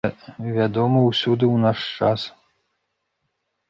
Вядома 0.55 1.03
ўсюды 1.09 1.45
ў 1.53 1.69
наш 1.69 1.79
час. 2.01 2.21